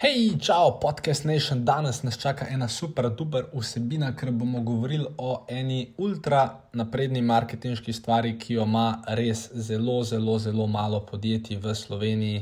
Hej, 0.00 0.38
čau, 0.40 0.78
podcast 0.80 1.26
Nation. 1.28 1.60
Danes 1.60 1.98
nas 2.02 2.16
čaka 2.16 2.46
ena 2.48 2.68
super, 2.72 3.10
duper 3.12 3.50
vsebina, 3.52 4.14
ker 4.16 4.30
bomo 4.32 4.62
govorili 4.64 5.04
o 5.20 5.42
eni 5.44 5.90
ultra 6.00 6.38
napredni 6.72 7.20
marketinški 7.20 7.92
stvari, 7.92 8.30
ki 8.40 8.54
jo 8.54 8.64
ima 8.64 9.02
res 9.18 9.42
zelo, 9.52 9.98
zelo, 10.08 10.38
zelo 10.40 10.64
malo 10.66 11.02
podjetij 11.04 11.58
v 11.60 11.74
Sloveniji 11.76 12.38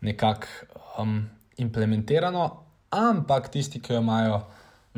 nekako 0.00 0.82
um, 0.98 1.20
implementirano, 1.62 2.46
ampak 2.90 3.46
tisti, 3.54 3.78
ki 3.78 3.94
jo 3.94 4.00
imajo, 4.02 4.40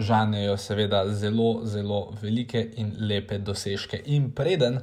žanjejo 0.01 0.55
seveda 0.57 1.03
zelo, 1.12 1.51
zelo 1.69 1.98
velike 2.23 2.62
in 2.80 2.95
lepe 3.11 3.43
dosežke. 3.45 4.01
In 4.07 4.30
preden 4.32 4.80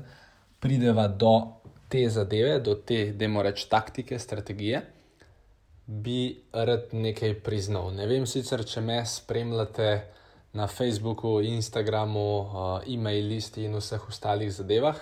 prideva 0.59 1.07
do 1.07 1.33
te 1.89 2.05
zadeve, 2.09 2.59
do 2.61 2.77
te, 2.77 3.07
da 3.17 3.25
moramo 3.25 3.49
reči, 3.49 3.65
taktike, 3.73 4.21
strategije 4.21 4.83
bi 5.87 6.43
rad 6.51 6.91
nekaj 6.91 7.39
priznal. 7.43 7.93
Ne 7.95 8.07
vem 8.07 8.25
sicer, 8.27 8.65
če 8.67 8.81
me 8.83 8.99
spremljate 9.07 9.91
na 10.53 10.67
Facebooku, 10.67 11.37
Instagramu, 11.41 12.27
uh, 12.39 12.49
e-mail 12.87 13.29
listi 13.31 13.63
in 13.67 13.77
vseh 13.79 14.09
ostalih 14.09 14.51
zadevah, 14.51 14.99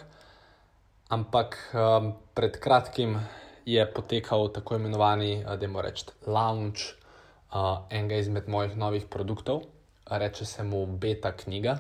ampak 1.10 1.58
um, 1.74 2.14
pred 2.38 2.60
kratkim 2.62 3.18
je 3.66 3.82
potekal 3.94 4.52
tako 4.54 4.78
imenovani, 4.78 5.40
uh, 5.42 5.56
da 5.58 5.68
moramo 5.68 5.88
reči, 5.88 6.06
launch 6.28 6.94
uh, 6.94 7.88
enega 7.90 8.22
izmed 8.22 8.50
mojih 8.52 8.78
novih 8.78 9.10
produktov, 9.10 9.66
reče 10.06 10.46
se 10.46 10.64
mu 10.64 10.86
Beta 10.86 11.34
knjiga. 11.34 11.80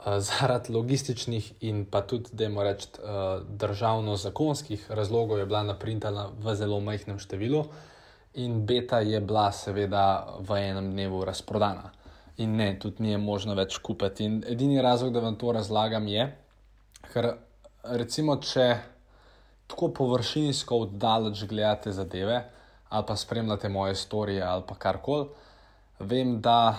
Zaradi 0.30 0.72
logističnih 0.72 1.52
in 1.66 1.82
pa 1.84 2.00
tudi, 2.06 2.30
da 2.32 2.48
moramo 2.48 2.70
reči, 2.70 2.88
državno-zakonskih 3.58 4.90
razlogov 4.90 5.38
je 5.38 5.46
bila 5.46 5.62
naprintana 5.62 6.30
v 6.38 6.54
zelo 6.54 6.78
majhnem 6.80 7.18
številu, 7.18 7.66
in 8.34 8.66
beta 8.66 9.00
je 9.00 9.20
bila, 9.20 9.50
seveda, 9.52 10.36
v 10.38 10.60
enem 10.70 10.92
dnevu 10.92 11.24
razprodana. 11.24 11.90
In 12.38 12.56
ne, 12.56 12.78
tudi 12.78 13.02
ni 13.02 13.16
možno 13.18 13.54
več 13.54 13.78
kupiti. 13.82 14.24
In 14.24 14.40
edini 14.48 14.80
razlog, 14.82 15.12
da 15.12 15.20
vam 15.20 15.36
to 15.36 15.52
razlagam, 15.52 16.06
je, 16.08 16.28
ker 17.12 17.32
recimo, 17.96 18.36
če 18.36 18.68
tako 19.70 19.90
površinsko 19.94 20.78
oddaleč 20.86 21.44
gledate 21.50 21.92
zadeve, 21.92 22.38
ali 22.88 23.06
pa 23.06 23.16
spremljate 23.16 23.68
moje 23.68 23.94
storije 23.94 24.42
ali 24.42 24.64
pa 24.66 24.74
karkoli, 24.74 25.28
vem, 26.00 26.40
da 26.40 26.74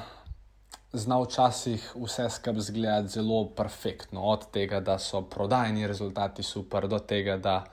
zna 0.94 1.22
včasih 1.22 1.94
vse 1.96 2.30
skupaj 2.30 2.60
izgledati 2.60 3.08
zelo 3.08 3.46
perfektno. 3.56 4.24
Od 4.24 4.50
tega, 4.52 4.80
da 4.80 4.98
so 5.00 5.22
prodajni 5.22 5.88
rezultati 5.88 6.44
super, 6.44 6.88
do 6.88 7.00
tega, 7.00 7.38
da 7.38 7.64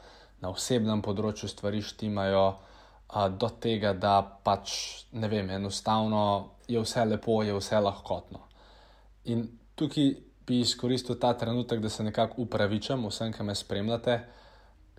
na 0.41 0.50
osebnem 0.50 1.03
področju 1.03 1.48
stvari 1.48 1.83
štimajo 1.83 2.44
do 3.09 3.48
tega, 3.61 3.92
da 3.92 4.20
pač 4.23 5.05
ne 5.12 5.28
vem, 5.28 5.51
enostavno 5.51 6.23
je 6.69 6.81
vse 6.81 7.05
lepo, 7.05 7.42
je 7.42 7.55
vse 7.56 7.81
lahkotno. 7.81 8.41
In 9.33 9.47
tukaj 9.75 10.11
bi 10.47 10.61
izkoristil 10.61 11.19
ta 11.20 11.33
trenutek, 11.37 11.81
da 11.81 11.89
se 11.89 12.05
nekako 12.05 12.42
upravičam 12.42 13.06
vsem, 13.09 13.33
ki 13.33 13.45
me 13.45 13.55
spremljate, 13.55 14.19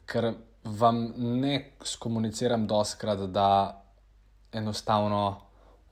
ker 0.09 0.31
vam 0.63 1.03
ne 1.17 1.75
skomuniciram 1.85 2.67
doskrat, 2.67 3.27
da 3.29 3.49
enostavno 4.53 5.21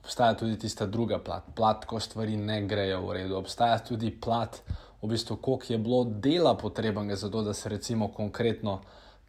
obstaja 0.02 0.34
tudi 0.34 0.58
tista 0.58 0.86
druga 0.86 1.18
plat, 1.18 1.46
plat, 1.54 1.84
ko 1.84 2.00
stvari 2.00 2.36
ne 2.36 2.62
grejo 2.66 3.00
v 3.06 3.16
redu. 3.20 3.38
Obstaja 3.38 3.78
tudi 3.78 4.10
plat, 4.10 4.60
v 5.02 5.10
bistvu, 5.10 5.36
koliko 5.36 5.72
je 5.72 5.78
bilo 5.78 6.04
dela 6.04 6.56
potrebnega 6.56 7.16
za 7.16 7.30
to, 7.30 7.42
da 7.42 7.54
se 7.54 7.68
recimo 7.68 8.08
konkretno 8.08 8.80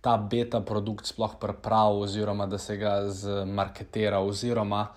ta 0.02 0.18
beta 0.18 0.62
produkt 0.62 1.06
sploh 1.06 1.36
pripravil, 1.40 2.02
oziroma 2.02 2.46
da 2.46 2.58
se 2.58 2.78
ga 2.78 3.10
zmarketira, 3.10 4.20
oziroma 4.20 4.88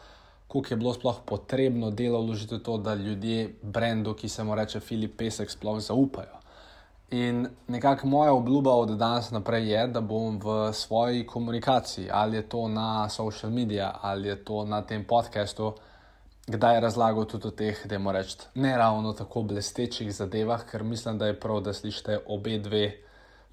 koliko 0.53 0.75
je 0.75 0.77
bilo 0.77 0.93
sploh 0.95 1.21
potrebno 1.27 1.91
dela 1.91 2.19
vložiti 2.21 2.55
v 2.55 2.63
to, 2.63 2.77
da 2.79 2.95
ljudje 2.95 3.55
brendu, 3.63 4.13
ki 4.15 4.29
se 4.29 4.45
mu 4.45 4.55
reče 4.55 4.81
Filip 4.81 5.17
Pesek, 5.17 5.51
sploh 5.51 5.79
zaupajo. 5.81 6.43
In 7.11 7.47
nekako 7.69 8.07
moja 8.07 8.33
obljuba 8.33 8.75
od 8.75 8.91
danes 9.01 9.31
naprej 9.31 9.71
je, 9.71 9.87
da 9.87 10.01
bom 10.01 10.37
v 10.41 10.73
svoji 10.73 11.27
komunikaciji, 11.27 12.11
ali 12.13 12.37
je 12.37 12.43
to 12.49 12.69
na 12.69 13.09
social 13.09 13.53
medijih, 13.53 13.89
ali 14.01 14.29
je 14.29 14.37
to 14.45 14.65
na 14.65 14.83
tem 14.83 15.05
podkastu, 15.05 15.73
kdaj 16.47 16.81
razlagal 16.81 17.25
tudi 17.25 17.49
o 17.49 17.51
teh, 17.51 17.87
da 17.87 17.99
moramo 17.99 18.23
reči, 18.23 18.37
ne 18.55 18.77
ravno 18.77 19.13
tako 19.13 19.43
blestečih 19.43 20.13
zadevah, 20.15 20.65
ker 20.71 20.83
mislim, 20.83 21.19
da 21.19 21.27
je 21.27 21.41
prav, 21.41 21.61
da 21.61 21.73
slišite 21.73 22.19
obe 22.27 22.59
dve 22.59 22.97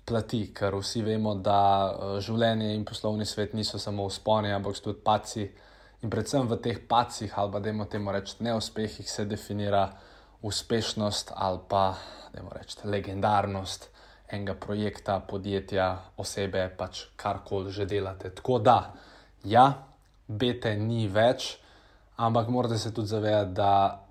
plati, 0.10 0.42
ker 0.56 0.76
vsi 0.76 1.04
vemo, 1.06 1.36
da 1.36 1.62
uh, 1.90 2.16
življenje 2.24 2.74
in 2.74 2.86
poslovni 2.88 3.28
svet 3.30 3.54
niso 3.54 3.80
samo 3.80 4.08
usponi, 4.10 4.52
ampak 4.56 4.78
so 4.78 4.90
tudi 4.90 5.04
paci. 5.06 5.46
In 6.02 6.12
predvsem 6.12 6.48
v 6.48 6.58
teh 6.64 6.80
pacih, 6.88 7.34
ali 7.38 7.52
pa 7.52 7.60
da 7.60 7.70
imamo 7.70 7.90
temu 7.92 8.12
reči 8.16 8.40
neuspehih, 8.44 9.10
se 9.10 9.26
definira 9.28 9.90
uspešnost 10.42 11.34
ali 11.36 11.60
pa 11.68 11.98
da 12.32 12.40
imamo 12.40 12.56
reči 12.56 12.88
legendarnost 12.88 13.90
enega 14.30 14.54
projekta, 14.54 15.20
podjetja, 15.20 15.88
osebe, 16.18 16.70
pač 16.78 17.08
karkoli 17.18 17.74
že 17.74 17.86
delate. 17.90 18.30
Tako 18.30 18.60
da, 18.60 18.94
ja, 19.44 19.66
bete 20.28 20.76
ni 20.78 21.08
več, 21.10 21.58
ampak 22.18 22.50
morate 22.54 22.78
se 22.78 22.94
tudi 22.94 23.10
zavedati, 23.10 23.54
da 23.58 24.06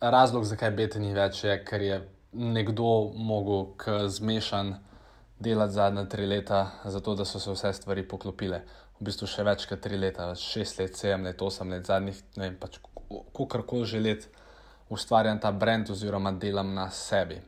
razlog, 0.00 0.44
zakaj 0.46 0.70
bete 0.70 1.02
ni 1.02 1.12
več, 1.14 1.44
je, 1.44 1.58
ker 1.66 1.82
je 1.82 2.00
nekdo 2.32 3.10
mogel 3.14 3.74
k 3.76 4.04
zmešanju 4.08 4.93
delati 5.38 5.72
zadnja 5.72 6.04
tri 6.08 6.26
leta, 6.26 6.70
zato 6.84 7.14
da 7.14 7.24
so 7.24 7.40
se 7.40 7.52
vse 7.52 7.72
stvari 7.72 8.08
poklopile. 8.08 8.62
V 9.00 9.08
bistvu 9.08 9.26
še 9.26 9.44
več 9.44 9.66
kot 9.66 9.80
tri 9.82 9.98
leta, 9.98 10.30
šest 10.38 10.78
let, 10.78 10.96
sedem 10.96 11.26
let, 11.26 11.42
osem 11.42 11.72
let, 11.74 11.86
zadnjih, 11.86 12.20
ne 12.36 12.48
vem, 12.48 12.58
pač 12.60 12.78
kako 13.34 13.62
koli 13.66 13.86
že 13.86 14.00
let 14.00 14.28
ustvarjam 14.90 15.40
ta 15.40 15.52
brand 15.52 15.90
oziroma 15.90 16.32
delam 16.32 16.74
na 16.74 16.90
sebi. 16.90 17.40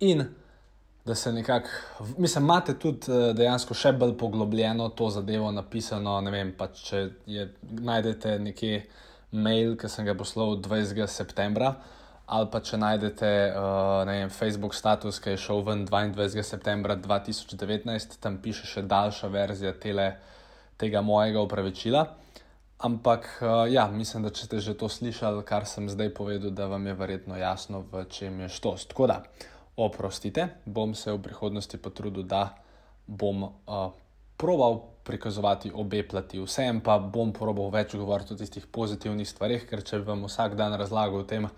In 0.00 0.24
da 1.04 1.14
se 1.14 1.32
nekako, 1.32 1.68
mislim, 2.18 2.44
imate 2.44 2.78
tudi 2.78 3.12
eh, 3.12 3.32
dejansko 3.34 3.74
še 3.74 3.92
bolj 3.92 4.16
poglobljeno 4.18 4.88
to 4.88 5.10
zadevo 5.10 5.50
napisano. 5.50 6.20
Ne 6.20 6.30
vem, 6.30 6.52
pač 6.58 6.82
če 6.88 7.00
je, 7.26 7.48
najdete 7.62 8.38
nekje 8.38 8.84
mail, 9.32 9.76
ki 9.76 9.88
sem 9.88 10.06
ga 10.06 10.14
poslal 10.14 10.56
20. 10.62 11.06
septembra 11.10 11.74
ali 12.26 12.48
pa 12.50 12.60
če 12.60 12.78
najdete 12.78 13.30
uh, 13.50 14.02
vem, 14.06 14.30
Facebook 14.30 14.74
status, 14.74 15.18
ki 15.22 15.34
je 15.34 15.42
šel 15.42 15.62
ven 15.66 15.86
22. 15.86 16.42
septembra 16.46 16.96
2019, 16.96 18.18
tam 18.22 18.38
piše 18.42 18.68
še 18.68 18.84
daljša 18.88 19.30
verzija 19.32 19.72
tele, 19.82 20.12
tega 20.80 21.02
mojega 21.02 21.42
upravičila. 21.42 22.04
Ampak 22.82 23.28
uh, 23.42 23.64
ja, 23.70 23.86
mislim, 23.90 24.26
da 24.26 24.32
če 24.34 24.48
ste 24.48 24.60
že 24.62 24.76
to 24.78 24.88
slišali, 24.90 25.44
kar 25.46 25.66
sem 25.66 25.90
zdaj 25.90 26.14
povedal, 26.14 26.54
da 26.54 26.66
vam 26.70 26.86
je 26.86 26.94
verjetno 26.98 27.38
jasno, 27.38 27.84
v 27.90 28.06
čem 28.10 28.40
je 28.42 28.50
štost. 28.50 28.90
Tako 28.94 29.10
da, 29.10 29.18
oprostite, 29.76 30.48
bom 30.64 30.94
se 30.94 31.12
v 31.12 31.22
prihodnosti 31.22 31.78
potrudil, 31.78 32.26
da 32.26 32.54
bom 33.06 33.44
uh, 33.50 33.90
probal 34.36 34.80
prikazovati 35.02 35.72
obe 35.74 36.02
plati. 36.08 36.40
Vsem 36.40 36.80
pa 36.80 36.98
bom 36.98 37.32
probal 37.32 37.70
več 37.74 37.94
govoriti 37.98 38.34
o 38.34 38.38
tistih 38.38 38.66
pozitivnih 38.66 39.28
stvarih, 39.28 39.66
ker 39.68 39.82
če 39.82 40.02
vam 40.06 40.26
vsak 40.28 40.54
dan 40.58 40.76
razlagam 40.78 41.22
o 41.22 41.28
tem, 41.28 41.48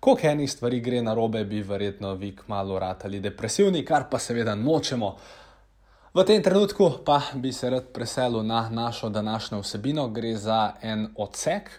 koliko 0.00 0.28
enih 0.28 0.50
stvari 0.50 0.80
gre 0.80 1.02
na 1.02 1.14
robe, 1.14 1.44
bi 1.44 1.62
verjetno 1.62 2.14
vi 2.20 2.34
kmalo 2.36 2.78
ratali 2.78 3.20
depresivni, 3.20 3.84
kar 3.84 4.08
pa 4.10 4.18
seveda 4.18 4.54
nočemo. 4.54 5.14
V 6.10 6.24
tem 6.26 6.42
trenutku 6.42 7.04
pa 7.06 7.20
bi 7.38 7.52
se 7.52 7.70
rad 7.70 7.92
preselil 7.94 8.42
na 8.42 8.64
našo 8.68 9.08
današnjo 9.08 9.60
vsebino. 9.60 10.08
Gre 10.08 10.34
za 10.36 10.72
en 10.82 11.06
odsek 11.16 11.70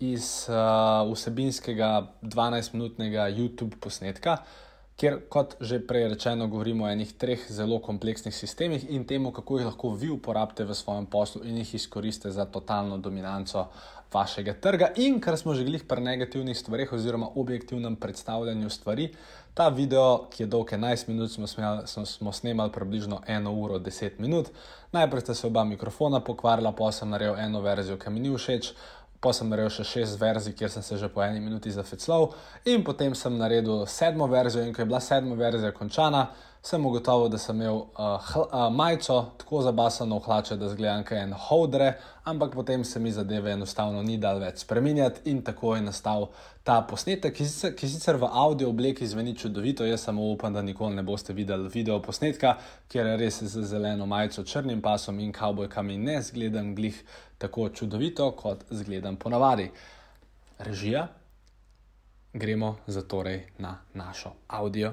iz 0.00 0.48
uh, 0.48 1.12
vsebinskega 1.12 2.06
12-minutnega 2.22 3.28
YouTube 3.32 3.76
posnetka, 3.80 4.36
kjer, 5.00 5.16
kot 5.32 5.56
že 5.64 5.80
prej 5.80 6.10
rečeno, 6.12 6.48
govorimo 6.52 6.84
o 6.84 6.90
enih 6.92 7.14
treh 7.16 7.46
zelo 7.48 7.78
kompleksnih 7.80 8.34
sistemih 8.36 8.84
in 8.92 9.06
temu, 9.08 9.32
kako 9.32 9.58
jih 9.58 9.70
lahko 9.70 9.94
vi 9.96 10.10
uporabite 10.12 10.66
v 10.68 10.76
svojem 10.76 11.06
poslu 11.06 11.40
in 11.48 11.62
jih 11.62 11.74
izkoristite 11.74 12.30
za 12.36 12.44
totalno 12.44 12.98
dominanco 12.98 13.66
vašega 14.12 14.54
trga. 14.60 14.90
In 14.96 15.20
ker 15.20 15.38
smo 15.38 15.54
že 15.54 15.64
glih 15.64 15.84
pri 15.88 16.02
negativnih 16.04 16.58
stvarih 16.58 16.92
oziroma 16.92 17.30
objektivnem 17.34 17.96
predstavljanju 17.96 18.70
stvari, 18.70 19.12
ta 19.54 19.68
video, 19.68 20.28
ki 20.30 20.42
je 20.42 20.46
dolg 20.46 20.70
11 20.72 21.08
minut, 21.08 21.30
smo, 21.30 21.46
smel, 21.46 21.86
smo, 21.86 22.06
smo 22.06 22.32
snemali 22.32 22.72
približno 22.72 23.22
1 23.28 23.48
uro 23.48 23.78
10 23.78 24.18
minut. 24.18 24.48
Najprej 24.92 25.20
sta 25.20 25.34
se 25.34 25.46
oba 25.46 25.64
mikrofona 25.64 26.20
pokvarila, 26.20 26.72
pa 26.72 26.92
sem 26.92 27.10
naredil 27.10 27.38
eno 27.38 27.60
verzijo, 27.60 27.98
ki 27.98 28.10
mi 28.10 28.20
ni 28.20 28.30
všeč. 28.36 28.72
Pa 29.20 29.34
sem 29.36 29.50
naredil 29.52 29.68
še 29.74 29.84
šest 29.84 30.20
verzij, 30.20 30.54
kjer 30.56 30.70
sem 30.72 30.82
se 30.82 30.96
že 30.96 31.08
po 31.12 31.20
eni 31.20 31.42
minuti 31.44 31.70
zafeclal, 31.70 32.30
in 32.64 32.84
potem 32.84 33.14
sem 33.14 33.34
naredil 33.36 33.84
sedmo 33.86 34.26
verzijo, 34.26 34.64
in 34.64 34.72
ko 34.72 34.80
je 34.80 34.88
bila 34.88 35.00
sedma 35.00 35.36
verzija 35.36 35.72
končana, 35.76 36.30
sem 36.62 36.86
ugotovil, 36.86 37.28
da 37.32 37.38
sem 37.38 37.56
imel 37.56 37.76
uh, 37.76 38.20
hl, 38.20 38.40
uh, 38.40 38.68
majico 38.72 39.30
tako 39.38 39.62
zabasano 39.62 40.18
v 40.18 40.24
hlače, 40.24 40.56
da 40.60 40.68
zgledam 40.68 41.04
kaj 41.08 41.22
en 41.22 41.32
hodre, 41.32 41.94
ampak 42.24 42.54
potem 42.54 42.84
se 42.84 43.00
mi 43.00 43.12
zadeve 43.12 43.52
enostavno 43.52 44.02
ni 44.02 44.18
dal 44.20 44.38
več 44.42 44.60
spremenjati 44.66 45.30
in 45.30 45.40
tako 45.42 45.74
je 45.76 45.86
nastal 45.88 46.28
ta 46.64 46.82
posnetek, 46.84 47.34
ki 47.34 47.48
sicer, 47.48 47.74
ki 47.76 47.88
sicer 47.88 48.20
v 48.20 48.28
audio 48.28 48.68
obliki 48.68 49.08
zveni 49.08 49.32
čudovito. 49.36 49.88
Jaz 49.88 50.04
samo 50.04 50.28
upam, 50.32 50.52
da 50.52 50.62
nikoli 50.62 51.00
ne 51.00 51.02
boste 51.02 51.32
videli 51.32 51.72
video 51.72 51.96
posnetka, 52.04 52.58
ker 52.92 53.08
je 53.08 53.16
res 53.24 53.42
z 53.42 53.64
zeleno 53.64 54.06
majico, 54.06 54.44
črnim 54.44 54.84
pasom 54.84 55.20
in 55.20 55.32
kavbojkami 55.32 55.96
ne 55.98 56.20
zgledam 56.22 56.74
glih 56.76 57.00
tako 57.38 57.70
čudovito, 57.72 58.30
kot 58.36 58.68
zgledam 58.70 59.16
ponavadi. 59.16 59.70
Režija. 60.58 61.08
Gremo 62.32 62.76
zatorej 62.86 63.46
na 63.58 63.78
našo 63.94 64.36
audio 64.46 64.92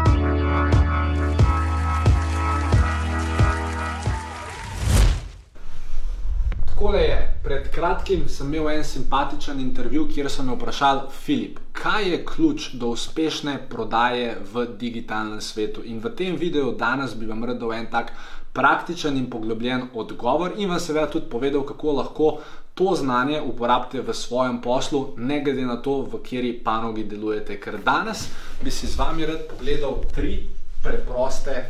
Takole 6.81 7.01
je. 7.01 7.33
Pred 7.43 7.67
kratkim 7.69 8.23
sem 8.29 8.53
imel 8.53 8.71
en 8.71 8.83
simpatičen 8.83 9.59
intervju, 9.61 10.07
kjer 10.09 10.29
sem 10.33 10.47
me 10.49 10.55
vprašal, 10.55 11.01
Filip, 11.13 11.59
kaj 11.77 12.07
je 12.09 12.17
ključ 12.25 12.63
do 12.81 12.87
uspešne 12.95 13.53
prodaje 13.69 14.31
v 14.53 14.63
digitalnem 14.79 15.41
svetu. 15.41 15.83
In 15.85 15.99
v 16.01 16.09
tem 16.17 16.39
videu 16.41 16.71
danes 16.73 17.13
bi 17.13 17.27
vam 17.29 17.45
rad 17.45 17.59
dal 17.61 17.75
en 17.75 17.85
tak 17.91 18.09
praktičen 18.57 19.17
in 19.17 19.27
poglobljen 19.29 19.91
odgovor 19.93 20.55
in 20.57 20.73
vam 20.73 20.79
seveda 20.81 21.05
tudi 21.13 21.29
povedal, 21.29 21.61
kako 21.69 21.93
lahko 21.99 22.29
to 22.73 22.95
znanje 22.97 23.41
uporabite 23.41 24.01
v 24.01 24.13
svojem 24.13 24.57
poslu, 24.61 25.13
ne 25.17 25.37
glede 25.45 25.67
na 25.69 25.77
to, 25.77 25.99
v 26.01 26.23
kateri 26.23 26.55
panogi 26.63 27.03
delujete. 27.03 27.59
Ker 27.61 27.77
danes 27.85 28.25
bi 28.63 28.71
si 28.71 28.87
z 28.87 28.97
vami 28.97 29.29
rad 29.29 29.45
pogledal 29.53 30.01
tri 30.15 30.49
preproste 30.81 31.61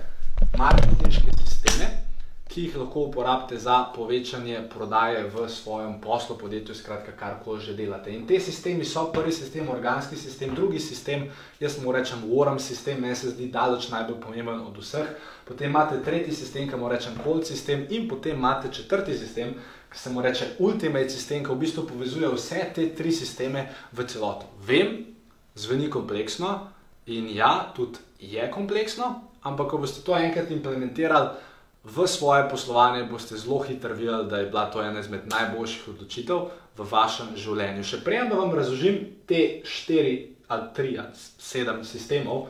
marketinške 0.55 1.35
sisteme 1.43 2.10
ki 2.51 2.62
jih 2.62 2.75
lahko 2.75 3.06
uporabite 3.07 3.57
za 3.57 3.77
povečanje 3.95 4.62
prodaje 4.69 5.24
v 5.24 5.48
svojem 5.50 6.01
poslu, 6.01 6.36
podjetju, 6.38 6.75
skratka, 6.75 7.12
kar 7.15 7.38
koli 7.44 7.62
že 7.62 7.74
delate. 7.74 8.12
In 8.12 8.25
te 8.27 8.39
sistemi 8.39 8.83
so 8.86 9.06
prvi 9.13 9.31
sistem, 9.31 9.69
organski 9.69 10.15
sistem, 10.15 10.56
drugi 10.56 10.80
sistem, 10.80 11.30
jaz 11.59 11.80
mu 11.80 11.92
rečem 11.92 12.19
Warm 12.27 12.59
sistem, 12.59 13.00
meni 13.01 13.15
se 13.15 13.30
zdi 13.30 13.48
daleč 13.48 13.88
najbolj 13.89 14.19
pomemben 14.19 14.59
od 14.59 14.77
vseh. 14.77 15.07
Potem 15.48 15.69
imate 15.69 16.01
tretji 16.03 16.36
sistem, 16.36 16.68
ki 16.68 16.75
mu 16.75 16.89
rečem 16.89 17.15
Cold 17.24 17.48
sistem, 17.48 17.86
in 17.89 18.07
potem 18.07 18.36
imate 18.36 18.68
četrti 18.71 19.15
sistem, 19.18 19.54
ki 19.92 19.97
se 19.97 20.09
mu 20.09 20.21
reče 20.21 20.45
Ultimate 20.59 21.09
sistem, 21.09 21.45
ki 21.45 21.51
v 21.51 21.59
bistvu 21.63 21.86
povezuje 21.88 22.27
vse 22.36 22.65
te 22.75 22.89
tri 22.95 23.12
sisteme 23.12 23.69
v 23.92 24.04
celoto. 24.07 24.51
Vem, 24.68 25.06
zveni 25.56 25.88
kompleksno 25.89 26.68
in 27.06 27.31
ja, 27.31 27.71
tudi 27.75 28.00
je 28.19 28.44
kompleksno, 28.51 29.21
ampak 29.42 29.71
ko 29.71 29.77
boste 29.77 30.04
to 30.04 30.15
enkrat 30.15 30.51
implementirali, 30.51 31.30
v 31.83 32.07
svoje 32.07 32.50
poslovanje 32.50 33.04
boste 33.10 33.38
zelo 33.38 33.60
hitro 33.60 33.94
videli, 33.94 34.30
da 34.30 34.38
je 34.38 34.50
bila 34.50 34.66
to 34.69 34.81
ena 34.81 35.00
izmed 35.00 35.22
najboljših 35.25 35.88
odločitev 35.88 36.50
v 36.78 36.86
vašem 36.92 37.33
življenju. 37.36 37.83
Še 37.83 38.04
prej, 38.06 38.28
da 38.30 38.38
vam 38.38 38.54
razložim 38.54 39.00
te 39.28 39.62
štiri 39.66 40.36
ali 40.51 40.68
tri 40.75 40.98
ali 41.00 41.16
sedem 41.39 41.83
sistemov, 41.88 42.50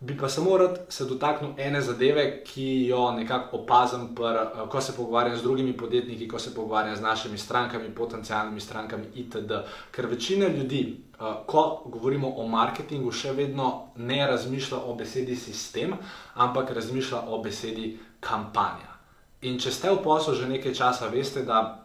bi 0.00 0.14
pa 0.16 0.28
samo 0.28 0.56
rad 0.56 0.78
se 0.88 1.04
dotaknil 1.04 1.50
ene 1.58 1.80
zadeve, 1.80 2.44
ki 2.44 2.86
jo 2.86 3.10
nekako 3.12 3.56
opazim, 3.56 4.14
pr, 4.14 4.22
eh, 4.22 4.68
ko 4.70 4.80
se 4.80 4.92
pogovarjam 4.96 5.36
z 5.36 5.42
drugimi 5.42 5.76
podjetniki, 5.76 6.28
ko 6.28 6.38
se 6.38 6.54
pogovarjam 6.54 6.96
z 6.96 7.00
našimi 7.00 7.38
strankami, 7.38 7.94
potencijalnimi 7.94 8.60
strankami 8.60 9.04
itd. 9.14 9.52
Ker 9.90 10.06
večina 10.06 10.48
ljudi, 10.48 10.96
eh, 11.20 11.24
ko 11.46 11.82
govorimo 11.86 12.30
o 12.36 12.46
marketingu, 12.46 13.12
še 13.12 13.32
vedno 13.32 13.88
ne 13.96 14.26
razmišlja 14.26 14.78
o 14.78 14.94
besedi 14.94 15.36
sistem, 15.36 15.94
ampak 16.34 16.70
razmišlja 16.70 17.18
o 17.26 17.42
besedi 17.42 17.98
kampanja. 18.20 18.94
In 19.42 19.58
če 19.58 19.70
ste 19.70 19.90
v 19.90 20.02
poslu 20.02 20.34
že 20.34 20.48
nekaj 20.48 20.74
časa, 20.74 21.08
veste, 21.08 21.44
da 21.46 21.84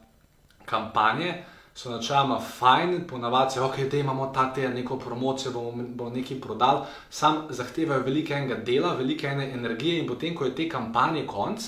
kampanje 0.65 1.43
so 1.75 1.89
načeloma 1.89 2.39
fajn, 2.39 3.07
ponavadi, 3.09 3.59
ok, 3.59 3.77
da 3.91 3.97
imamo 3.97 4.27
ta 4.33 4.53
te 4.53 4.69
neko 4.69 4.97
promocijo, 4.97 5.51
bomo, 5.51 5.83
bomo 5.83 6.09
nekaj 6.09 6.39
prodali, 6.41 6.85
sam 7.09 7.47
zahtevajo 7.49 8.05
veliko 8.05 8.33
enega 8.33 8.55
dela, 8.55 8.93
veliko 8.93 9.27
ene 9.27 9.51
energije 9.53 10.01
in 10.01 10.07
potem, 10.07 10.35
ko 10.35 10.45
je 10.45 10.55
te 10.55 10.69
kampanje 10.69 11.25
konc, 11.27 11.65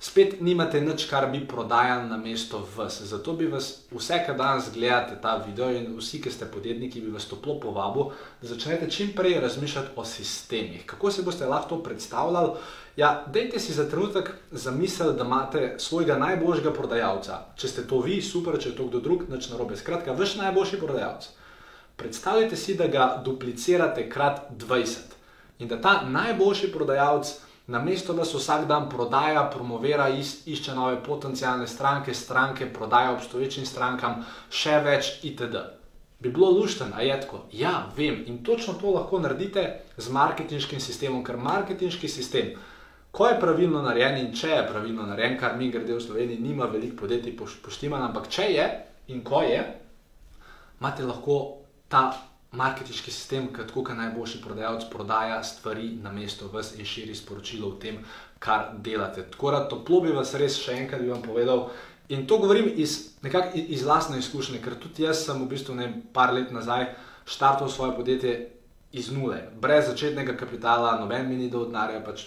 spet 0.00 0.40
nimate 0.40 0.80
nič, 0.80 1.04
kar 1.10 1.26
bi 1.28 1.42
prodajali 1.44 2.08
na 2.08 2.16
mesto 2.16 2.62
vas. 2.76 3.02
Zato 3.04 3.32
bi 3.36 3.46
vas 3.46 3.84
vse, 3.92 4.22
kar 4.26 4.36
danes 4.36 4.70
gledate 4.72 5.18
ta 5.20 5.36
video 5.46 5.68
in 5.70 5.92
vsi, 5.98 6.22
ki 6.24 6.30
ste 6.32 6.48
podjetniki, 6.48 7.02
bi 7.04 7.12
vas 7.12 7.28
toplo 7.28 7.58
povabil, 7.60 8.08
da 8.40 8.48
začnete 8.48 8.88
čim 8.90 9.12
prej 9.16 9.40
razmišljati 9.40 9.92
o 9.96 10.04
sistemih. 10.04 10.86
Kako 10.86 11.10
se 11.10 11.22
boste 11.22 11.46
lahko 11.46 11.68
to 11.68 11.82
predstavljali? 11.82 12.56
Ja, 12.96 13.24
dejte 13.32 13.60
si 13.60 13.72
za 13.72 13.84
trenutek 13.90 14.30
zamisel, 14.50 15.12
da 15.12 15.24
imate 15.24 15.74
svojega 15.78 16.16
najboljšega 16.18 16.72
prodajalca. 16.72 17.38
Če 17.56 17.68
ste 17.68 17.86
to 17.86 18.00
vi, 18.00 18.22
super, 18.22 18.56
če 18.58 18.72
je 18.72 18.76
to 18.76 18.88
kdo 18.88 19.00
drug, 19.04 19.28
nič 19.28 19.50
narobe. 19.52 19.76
Skratka, 19.76 20.16
vaš 20.16 20.34
najboljši 20.40 20.80
prodajalec. 20.80 21.28
Predstavljajte 22.00 22.56
si, 22.56 22.74
da 22.74 22.88
ga 22.88 23.06
duplicirate 23.24 24.08
krat 24.08 24.48
20 24.56 25.16
in 25.60 25.68
da 25.68 25.76
ta 25.80 26.00
najboljši 26.08 26.72
prodajalec 26.72 27.36
namesto 27.70 28.12
da 28.12 28.24
se 28.24 28.36
vsak 28.36 28.66
dan 28.68 28.88
prodaja, 28.90 29.44
promovira, 29.54 30.08
išče 30.46 30.74
nove 30.74 31.02
potencijalne 31.04 31.66
stranke, 31.66 32.14
stranke, 32.14 32.72
prodaja 32.72 33.12
obstoječim 33.12 33.66
strankam, 33.66 34.24
še 34.50 34.80
več 34.84 35.12
itd. 35.22 35.62
Bi 36.20 36.28
bilo 36.28 36.50
luštno, 36.50 36.86
a 36.94 37.02
je 37.02 37.20
tako? 37.20 37.44
Ja, 37.52 37.86
vem. 37.96 38.24
In 38.26 38.42
točno 38.44 38.74
to 38.80 38.90
lahko 38.90 39.18
naredite 39.18 39.80
z 39.96 40.12
marketinškim 40.12 40.80
sistemom, 40.80 41.22
ker 41.24 41.38
marketinški 41.40 42.08
sistem, 42.08 42.50
ko 43.10 43.26
je 43.26 43.38
pravilno 43.40 43.82
narejen 43.82 44.18
in 44.18 44.34
če 44.36 44.50
je 44.50 44.66
pravilno 44.68 45.06
narejen, 45.06 45.38
kar 45.38 45.56
mi 45.56 45.70
grede 45.70 45.94
v 45.94 46.02
Sloveniji, 46.02 46.42
nima 46.42 46.68
veliko 46.68 47.04
podjetij 47.04 47.36
poštiman, 47.38 48.02
ampak 48.10 48.28
če 48.28 48.50
je 48.52 48.66
in 49.14 49.22
ko 49.24 49.40
je, 49.42 49.62
imate 50.80 51.06
lahko 51.06 51.38
ta 51.88 52.10
marketinški 52.52 53.12
sistem, 53.14 53.48
ki 53.54 53.66
kot 53.72 53.92
najboljši 53.96 54.40
prodajalec 54.42 54.88
prodaja 54.90 55.42
stvari 55.42 55.92
na 56.02 56.12
mesto 56.12 56.48
vas 56.52 56.74
in 56.78 56.84
širi 56.84 57.14
sporočilo 57.14 57.68
o 57.68 57.78
tem, 57.78 58.00
kar 58.38 58.72
delate. 58.78 59.22
Tako 59.30 59.50
da 59.50 59.68
toplo 59.68 60.00
bi 60.00 60.14
vas 60.16 60.34
res 60.34 60.58
še 60.58 60.74
enkrat 60.82 61.02
bi 61.02 61.12
vam 61.12 61.22
povedal. 61.22 61.68
In 62.10 62.26
to 62.26 62.40
govorim 62.42 62.66
iz, 62.74 63.14
nekak, 63.22 63.54
iz 63.54 63.84
lastne 63.86 64.18
izkušnje, 64.18 64.58
ker 64.64 64.74
tudi 64.74 65.04
jaz 65.06 65.22
sem 65.26 65.38
v 65.38 65.46
bistvu 65.52 65.76
ne 65.78 65.92
par 66.12 66.34
let 66.34 66.50
nazaj 66.50 66.88
štartal 67.30 67.70
svoje 67.70 67.94
podjetje 67.94 68.32
iz 68.92 69.12
nule, 69.14 69.44
brez 69.62 69.86
začetnega 69.86 70.34
kapitala, 70.34 70.96
noben 70.98 71.28
mi 71.28 71.36
ni 71.38 71.50
dal 71.50 71.68
denarja, 71.68 72.00
pač 72.02 72.24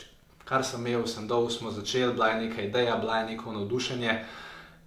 kar 0.47 0.63
sem 0.63 0.79
imel, 0.87 1.03
sem 1.07 1.27
dol, 1.27 1.49
smo 1.51 1.71
začeli, 1.71 2.13
bila 2.15 2.31
je 2.31 2.45
neka 2.45 2.61
ideja, 2.63 2.95
bila 2.97 3.19
je 3.19 3.33
neko 3.33 3.51
navdušenje. 3.51 4.15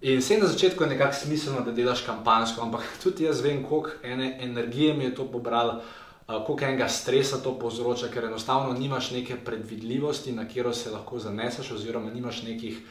In 0.01 0.19
vse 0.19 0.37
na 0.37 0.47
začetku 0.47 0.83
je 0.83 0.89
nekako 0.89 1.13
smiselno, 1.13 1.61
da 1.65 1.71
delaš 1.71 2.01
kampanjsko, 2.05 2.61
ampak 2.61 2.83
tudi 3.03 3.23
jaz 3.23 3.41
vem, 3.41 3.63
koliko 3.63 3.89
ene 4.03 4.37
energije 4.41 4.93
mi 4.93 5.03
je 5.03 5.15
to 5.15 5.25
pobralo, 5.31 5.81
koliko 6.27 6.65
enega 6.65 6.87
stresa 6.89 7.37
to 7.43 7.59
povzroča, 7.59 8.07
ker 8.13 8.25
enostavno 8.25 8.73
nimaš 8.73 9.11
neke 9.11 9.35
predvidljivosti, 9.45 10.31
na 10.31 10.45
katero 10.45 10.73
se 10.73 10.91
lahko 10.91 11.19
zaneseš, 11.19 11.71
oziroma 11.71 12.11
nimaš 12.11 12.43
nekih 12.43 12.81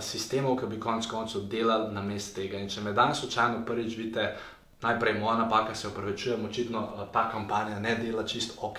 sistemov, 0.00 0.56
ki 0.58 0.66
bi 0.66 0.80
konec 0.80 1.06
koncev 1.06 1.42
delali 1.50 1.94
na 1.94 2.02
mestu 2.02 2.40
tega. 2.40 2.58
In 2.58 2.68
če 2.68 2.80
me 2.80 2.92
danes 2.92 3.18
slučajno 3.18 3.64
prvič 3.66 3.96
vidite, 3.96 4.36
najprej 4.82 5.14
moja 5.14 5.36
napaka, 5.38 5.74
se 5.74 5.88
upravičujem, 5.88 6.44
očitno 6.44 6.80
eh, 6.80 7.06
ta 7.12 7.30
kampanja 7.30 7.78
ne 7.78 7.94
dela 7.94 8.24
čist 8.24 8.58
ok, 8.60 8.78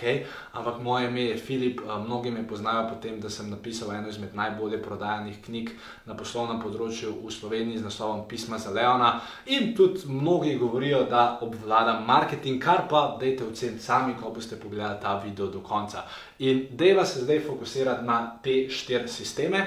ampak 0.51 0.81
moje 0.81 1.07
ime 1.07 1.21
je 1.21 1.37
Filip, 1.37 1.81
eh, 1.81 1.99
mnogi 2.05 2.31
me 2.31 2.47
poznajo 2.47 2.89
po 2.89 2.95
tem, 2.95 3.19
da 3.19 3.29
sem 3.29 3.49
napisal 3.49 3.91
eno 3.95 4.09
izmed 4.09 4.35
najbolje 4.35 4.81
prodajanih 4.83 5.37
knjig 5.45 5.69
na 6.05 6.15
poslovnem 6.17 6.61
področju 6.61 7.13
v 7.21 7.31
Sloveniji 7.31 7.77
z 7.77 7.83
naslovom 7.83 8.25
Pisma 8.27 8.57
za 8.57 8.71
Leona 8.71 9.19
in 9.45 9.75
tudi 9.75 10.07
mnogi 10.07 10.57
govorijo, 10.57 11.03
da 11.09 11.37
obvladam 11.41 12.05
marketing, 12.05 12.63
kar 12.63 12.87
pa 12.89 13.17
dejte 13.19 13.45
oceniti 13.45 13.83
sami, 13.83 14.15
ko 14.17 14.33
boste 14.33 14.55
pogledali 14.55 14.99
ta 15.01 15.15
video 15.23 15.47
do 15.47 15.61
konca. 15.61 16.05
In 16.39 16.67
dejva 16.71 17.05
se 17.05 17.21
zdaj 17.21 17.39
fokusirati 17.45 18.05
na 18.05 18.39
te 18.43 18.65
štiri 18.69 19.07
sisteme. 19.07 19.65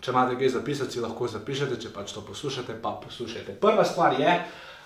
Če 0.00 0.12
imate 0.12 0.36
kaj 0.36 0.50
zapisati, 0.52 1.00
lahko 1.00 1.28
zapišete, 1.28 1.78
če 1.80 1.90
pač 1.92 2.12
to 2.12 2.20
poslušate, 2.20 2.74
pa 2.82 2.90
poslušajte. 3.00 3.54
Prva 3.60 3.84
stvar 3.88 4.12
je, 4.20 4.34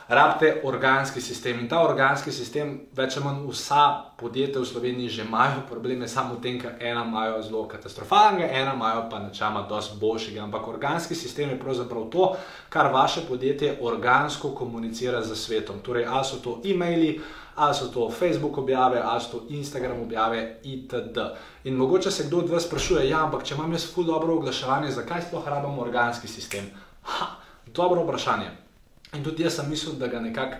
rabite 0.08 0.60
organski 0.64 1.20
sistem. 1.20 1.58
In 1.60 1.68
ta 1.68 1.82
organski 1.84 2.32
sistem, 2.32 2.70
več 2.96 3.16
ali 3.16 3.26
manj 3.26 3.42
vsa 3.50 3.82
podjetja 4.16 4.62
v 4.62 4.66
Sloveniji 4.66 5.08
že 5.18 5.24
imajo 5.26 5.66
probleme, 5.68 6.08
samo 6.08 6.38
v 6.38 6.42
tem, 6.42 6.60
ker 6.60 6.78
ena 6.80 7.04
imajo 7.04 7.42
zelo 7.42 7.66
katastrofalnega, 7.68 8.48
ena 8.48 8.72
imajo 8.74 9.04
pa 9.10 9.18
načama 9.20 9.66
dosti 9.68 9.98
boljšega. 10.00 10.42
Ampak 10.42 10.68
organski 10.68 11.14
sistem 11.14 11.50
je 11.50 11.58
pravzaprav 11.60 12.08
to, 12.10 12.36
kar 12.68 12.92
vaše 12.92 13.26
podjetje 13.28 13.76
organsko 13.82 14.54
komunicira 14.54 15.20
z 15.22 15.36
svetom. 15.36 15.82
Torej, 15.84 16.06
ali 16.08 16.24
so 16.24 16.40
to 16.40 16.60
e-maili, 16.64 17.20
ali 17.54 17.74
so 17.74 17.90
to 17.92 18.08
Facebook 18.10 18.58
objave, 18.58 19.02
ali 19.04 19.20
so 19.20 19.28
to 19.28 19.44
Instagram 19.48 20.00
objave, 20.02 20.60
itd. 20.62 21.18
In 21.64 21.74
mogoče 21.76 22.10
se 22.10 22.24
kdo 22.26 22.38
od 22.38 22.48
vas 22.50 22.64
sprašuje, 22.64 23.08
ja, 23.10 23.24
ampak 23.26 23.44
če 23.44 23.54
imam 23.54 23.72
jaz 23.72 23.84
ful 23.92 24.08
dobro 24.08 24.38
oglaševanje, 24.40 24.90
zakaj 24.90 25.28
sploh 25.28 25.48
rabim 25.48 25.78
organski 25.78 26.28
sistem? 26.28 26.70
Ha, 27.02 27.26
dobro 27.66 28.06
vprašanje. 28.08 28.67
In 29.16 29.24
tudi 29.24 29.42
jaz 29.42 29.56
sem 29.56 29.70
mislil, 29.70 29.94
da 29.96 30.06
ga 30.06 30.20
nekako 30.20 30.56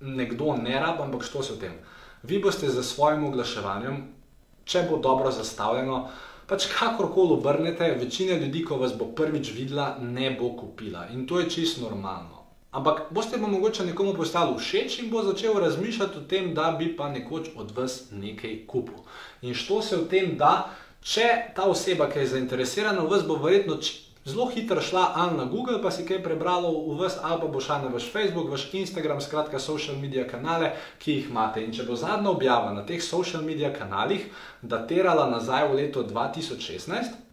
nekdo 0.00 0.56
ne 0.56 0.80
rabi, 0.80 1.02
ampak 1.02 1.22
što 1.22 1.42
se 1.42 1.52
v 1.52 1.60
tem? 1.60 1.76
Vi 2.22 2.38
boste 2.42 2.68
za 2.68 2.82
svojim 2.82 3.24
oglaševanjem, 3.24 4.02
če 4.64 4.86
bo 4.90 4.98
dobro 4.98 5.30
zastavljeno, 5.30 6.08
pač 6.46 6.66
kakorkoli 6.72 7.36
obrnete, 7.38 7.92
večina 8.00 8.34
ljudi, 8.40 8.64
ko 8.64 8.80
vas 8.80 8.96
bo 8.98 9.06
prvič 9.14 9.52
videla, 9.54 9.96
ne 10.00 10.30
bo 10.40 10.50
kupila. 10.56 11.06
In 11.14 11.26
to 11.26 11.40
je 11.40 11.50
čisto 11.50 11.84
normalno. 11.84 12.38
Ampak 12.70 13.08
boste 13.10 13.38
pa 13.40 13.46
mogoče 13.46 13.86
nekomu 13.86 14.12
postali 14.14 14.58
všeč 14.58 14.98
in 14.98 15.10
bo 15.10 15.22
začel 15.22 15.54
razmišljati 15.60 16.18
o 16.18 16.26
tem, 16.28 16.52
da 16.54 16.74
bi 16.78 16.90
pa 16.96 17.08
nekoč 17.08 17.48
od 17.56 17.70
vas 17.76 18.10
nekaj 18.10 18.66
kupil. 18.66 18.98
In 19.42 19.54
što 19.54 19.82
se 19.82 19.96
v 19.96 20.08
tem 20.08 20.36
da, 20.36 20.74
če 21.02 21.54
ta 21.56 21.64
oseba, 21.64 22.10
ki 22.10 22.18
je 22.18 22.32
zainteresirana 22.34 23.00
v 23.00 23.14
vas, 23.14 23.24
bo 23.24 23.38
verjetno 23.40 23.78
zelo 24.28 24.46
hitro 24.52 24.80
šla 24.80 25.12
ali 25.14 25.36
na 25.36 25.44
Google, 25.44 25.82
pa 25.82 25.90
si 25.90 26.04
kaj 26.06 26.22
prebrala 26.22 26.70
v 26.70 26.96
vas, 27.00 27.18
ali 27.22 27.40
pa 27.40 27.48
bo 27.48 27.60
šla 27.60 27.78
na 27.82 27.92
vaš 27.92 28.10
Facebook, 28.12 28.50
vaš 28.50 28.68
Instagram, 28.74 29.20
skratka, 29.20 29.58
social 29.58 29.96
media 29.96 30.26
kanale, 30.28 30.72
ki 30.98 31.18
jih 31.18 31.30
imate. 31.30 31.64
In 31.64 31.72
če 31.72 31.86
bo 31.88 31.96
zadnja 31.96 32.30
objava 32.30 32.74
na 32.76 32.84
teh 32.86 33.02
social 33.02 33.42
media 33.42 33.72
kanalih 33.74 34.28
datirala 34.62 35.28
nazaj 35.30 35.68
v 35.70 35.80
leto 35.82 36.04
2016, 36.04 37.27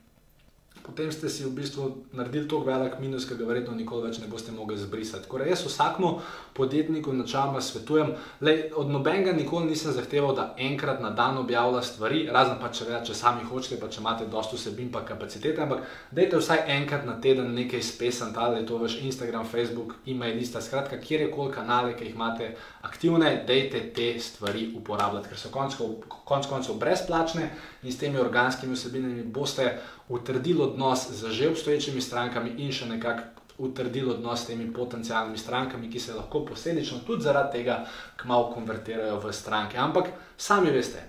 potem 0.86 1.12
ste 1.12 1.30
si 1.30 1.46
v 1.46 1.51
bistvu 1.58 2.06
naredili 2.13 2.48
tako 2.48 2.65
velik 2.70 3.00
minus, 3.00 3.25
ki 3.25 3.38
ga 3.39 3.48
verjetno 3.50 3.75
nikoli 3.75 4.08
več 4.08 4.20
ne 4.22 4.27
boste 4.32 4.54
mogli 4.54 4.77
zbrisati. 4.77 5.27
Torej, 5.30 5.50
jaz 5.51 5.65
vsakmu 5.65 6.12
podjetniku 6.54 7.13
načeloma 7.13 7.62
svetujem, 7.62 8.13
da 8.39 8.54
od 8.75 8.89
nobenega 8.89 9.34
nikoli 9.34 9.70
nisem 9.72 9.92
zahteval, 9.96 10.36
da 10.36 10.54
enkrat 10.58 11.01
na 11.01 11.10
dan 11.10 11.38
objavlja 11.42 11.82
stvari, 11.82 12.24
razen 12.32 12.60
pa 12.62 12.70
če, 12.70 12.88
če 13.08 13.18
sami 13.18 13.44
hočete, 13.50 13.80
pa 13.82 13.89
če 13.89 14.01
imate 14.04 14.30
dosto 14.32 14.60
vsebin 14.60 14.92
in 14.92 15.08
kapacitete, 15.08 15.62
ampak 15.62 15.84
dajte 16.12 16.39
vsaj 16.39 16.63
enkrat 16.77 17.06
na 17.06 17.18
teden 17.22 17.54
nekaj 17.56 17.82
spesen, 17.84 18.34
ali 18.36 18.62
je 18.62 18.68
to 18.70 18.77
vaš 18.77 19.00
Instagram, 19.01 19.48
Facebook, 19.50 19.96
e-mail 20.06 20.38
lista, 20.38 20.62
skratka, 20.62 21.01
kjerkoli 21.01 21.54
kanale, 21.54 21.96
ki 21.98 22.06
jih 22.06 22.15
imate 22.15 22.54
aktivne, 22.86 23.44
dajte 23.48 23.82
te 23.96 24.13
stvari 24.20 24.70
uporabljati, 24.77 25.34
ker 25.34 25.39
so 25.39 25.51
konc 25.51 26.50
koncev 26.50 26.80
brezplačne 26.80 27.50
in 27.84 27.92
s 27.92 28.00
temi 28.00 28.20
organskimi 28.20 28.75
vsebinami 28.75 29.24
boste 29.24 29.68
utrdili 30.10 30.62
odnos 30.62 31.12
z 31.12 31.32
že 31.32 31.50
obstoječimi 31.50 32.02
strankami 32.02 32.50
in 32.58 32.72
še 32.72 32.86
nekako 32.86 33.36
utrdili 33.58 34.10
odnos 34.12 34.44
s 34.44 34.46
temi 34.46 34.74
potencijalnimi 34.74 35.38
strankami, 35.38 35.90
ki 35.92 36.00
se 36.00 36.14
lahko 36.14 36.46
posledično 36.46 36.98
tudi 37.08 37.24
zaradi 37.24 37.58
tega 37.58 37.86
kmalo 38.18 38.52
konvertirajo 38.52 39.20
v 39.20 39.34
stranke. 39.34 39.78
Ampak 39.78 40.10
sami 40.38 40.72
veste, 40.72 41.00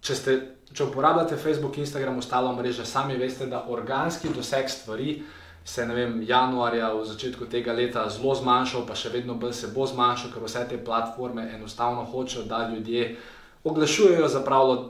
če, 0.00 0.14
ste, 0.14 0.36
če 0.72 0.84
uporabljate 0.84 1.36
Facebook, 1.36 1.78
Instagram, 1.78 2.18
ostalo 2.18 2.52
mreže, 2.52 2.86
sami 2.86 3.16
veste, 3.16 3.46
da 3.46 3.64
organski 3.68 4.28
doseg 4.28 4.70
stvari. 4.70 5.22
Se 5.68 5.82
je 5.82 6.04
januarja, 6.24 6.94
v 6.94 7.04
začetku 7.04 7.44
tega 7.44 7.72
leta, 7.76 8.06
zelo 8.08 8.32
zmanjšal, 8.34 8.86
pa 8.88 8.94
še 8.96 9.10
vedno 9.12 9.34
bolj 9.34 9.52
se 9.52 9.68
bo 9.74 9.84
zmanjšal, 9.86 10.30
ker 10.32 10.46
vse 10.46 10.62
te 10.70 10.78
platforme 10.84 11.44
enostavno 11.54 12.06
hočejo, 12.08 12.46
da 12.48 12.62
ljudje 12.70 13.02
uh, 13.10 13.37
oglašujejo, 13.64 14.28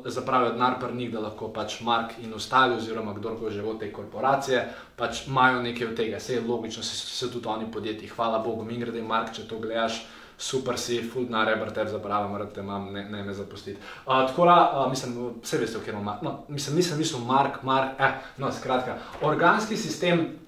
zapravijo 0.04 0.52
denar 0.52 0.74
pri 0.80 0.94
njih, 0.94 1.12
da 1.12 1.20
lahko 1.20 1.48
pač 1.52 1.80
Mark 1.80 2.12
in 2.22 2.34
ostali, 2.34 2.76
oziroma 2.76 3.14
kdorkoli 3.14 3.52
že 3.54 3.62
v 3.62 3.78
te 3.78 3.92
korporacije, 3.92 4.68
pač 4.96 5.26
imajo 5.26 5.62
nekaj 5.62 5.86
od 5.86 5.96
tega. 5.96 6.16
Vse 6.16 6.34
je 6.34 6.44
logično, 6.48 6.82
se, 6.82 6.96
se 6.96 7.30
tudi 7.32 7.48
oni 7.48 7.72
podjetji, 7.72 8.08
hvala 8.08 8.38
Bogu, 8.38 8.64
mi 8.64 8.78
grede, 8.78 9.02
Mark, 9.02 9.32
če 9.32 9.48
to 9.48 9.58
gledaš. 9.58 10.06
Super 10.38 10.76
si, 10.78 11.00
fud 11.02 11.32
na 11.34 11.40
rebr, 11.44 11.72
te 11.74 11.82
zapravim, 11.90 12.36
da 12.38 12.44
te 12.46 12.60
imam, 12.60 12.92
ne, 12.94 13.02
ne 13.10 13.24
me 13.26 13.32
zapustiti. 13.34 13.80
Uh, 14.06 14.22
tako 14.28 14.44
da, 14.46 14.54
uh, 14.70 14.90
mislim, 14.90 15.16
vse 15.42 15.58
veste, 15.58 15.80
kje 15.84 15.90
imamo, 15.90 16.14
no, 16.22 16.34
mislim, 16.48 16.76
nisem 16.76 16.98
mislil, 16.98 17.24
Mark, 17.26 17.62
Mark, 17.66 17.98
eh, 17.98 18.20
no, 18.36 18.52
skratka, 18.52 18.94
organski 19.26 19.76
sistem, 19.76 20.38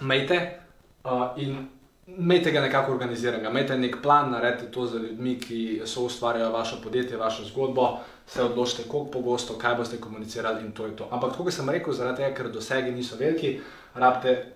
majte 0.00 0.38
uh, 1.04 1.36
in 1.36 1.66
Imejte 2.06 2.50
ga 2.50 2.60
nekako 2.60 2.92
organiziranega, 2.92 3.48
imejte 3.48 3.78
nek 3.78 3.96
plan, 4.02 4.30
naredite 4.30 4.66
to 4.72 4.86
za 4.86 4.98
ljudmi, 4.98 5.38
ki 5.40 5.60
so 5.88 6.04
ustvarjali 6.04 6.52
vaše 6.52 6.76
podjetje, 6.82 7.16
vašo 7.16 7.44
zgodbo, 7.44 7.98
se 8.26 8.42
odločite, 8.42 8.82
koliko 8.88 9.10
pogosto, 9.10 9.56
kaj 9.58 9.74
boste 9.74 10.00
komunicirali 10.00 10.64
in 10.66 10.72
to 10.72 10.86
je 10.86 10.96
to. 10.96 11.08
Ampak, 11.10 11.36
kot 11.36 11.52
sem 11.52 11.68
rekel, 11.68 11.96
zaradi 11.96 12.22
tega, 12.22 12.34
ker 12.36 12.50
dosegi 12.52 12.92
niso 12.92 13.16
veliki, 13.16 13.54
rabite, 13.94 14.52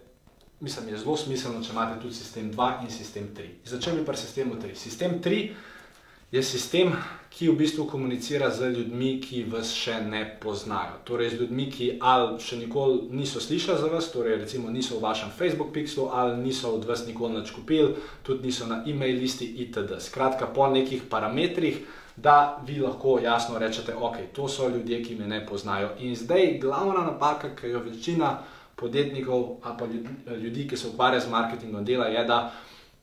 mislim, 0.60 0.88
je 0.88 0.98
zelo 0.98 1.16
smiselno, 1.16 1.64
če 1.64 1.72
imate 1.72 2.00
tudi 2.02 2.14
sistem 2.14 2.52
2 2.52 2.68
in 2.84 2.90
sistem 2.90 3.32
3. 3.36 3.48
Začel 3.64 3.96
bi 3.96 4.04
pri 4.04 4.16
sistemu 4.16 4.60
3. 4.60 4.74
Sistem 4.74 5.20
3 5.24 5.42
je 6.30 6.42
sistem, 6.42 6.92
ki 7.30 7.48
v 7.48 7.56
bistvu 7.56 7.86
komunicira 7.86 8.50
z 8.50 8.68
ljudmi, 8.72 9.20
ki 9.20 9.44
vas 9.48 9.70
še 9.76 10.00
ne 10.04 10.24
poznajo. 10.40 10.98
Torej, 11.04 11.30
z 11.30 11.40
ljudmi, 11.40 11.68
ki 11.72 11.88
ali 12.00 12.40
še 12.42 12.58
nikoli 12.60 13.08
niso 13.16 13.40
slišali 13.40 13.80
za 13.80 13.88
vas, 13.92 14.10
torej 14.12 14.40
recimo 14.42 14.72
niso 14.72 14.98
v 14.98 15.04
vašem 15.06 15.30
Facebook 15.30 15.72
pixelu 15.72 16.08
ali 16.12 16.36
niso 16.42 16.72
od 16.74 16.84
vas 16.88 17.06
nikoli 17.06 17.38
nič 17.38 17.52
kupili, 17.54 17.94
tudi 18.22 18.48
niso 18.48 18.66
na 18.66 18.82
e-mail 18.84 19.20
listi 19.20 19.46
itd. 19.64 20.00
Skratka, 20.00 20.50
po 20.52 20.68
nekih 20.68 21.08
parametrih, 21.08 21.80
da 22.16 22.58
vi 22.66 22.80
lahko 22.82 23.20
jasno 23.22 23.58
rečete, 23.58 23.94
ok, 23.94 24.32
to 24.34 24.48
so 24.48 24.68
ljudje, 24.68 25.02
ki 25.04 25.14
me 25.14 25.28
ne 25.28 25.44
poznajo. 25.46 25.94
In 26.02 26.16
zdaj 26.16 26.58
glavna 26.60 27.06
napaka, 27.06 27.54
ki 27.54 27.70
jo 27.70 27.84
večina 27.84 28.38
podjetnikov 28.76 29.62
ali 29.62 29.76
pa 29.78 30.34
ljudi, 30.34 30.68
ki 30.68 30.76
se 30.76 30.88
ukvarjajo 30.88 31.20
z 31.20 31.30
marketingom, 31.30 31.84
dela, 31.84 32.10
je, 32.10 32.24
da 32.24 32.52